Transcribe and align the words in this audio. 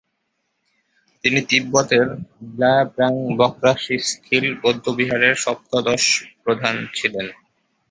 তিনি 1.23 1.39
তিব্বতের 1.49 2.05
ব্লা-ব্রাং-ব্ক্রা-শিস-'খ্যিল 2.51 4.45
বৌদ্ধবিহারের 4.61 5.35
সপ্তদশ 5.35 6.03
প্রধান 6.43 6.75
ছিলেন। 6.93 7.27